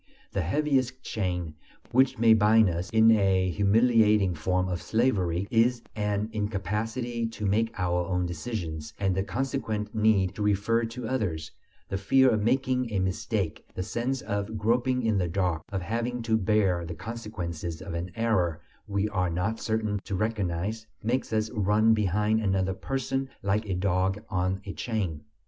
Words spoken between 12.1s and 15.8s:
of making "a mistake," the sense of groping in the dark,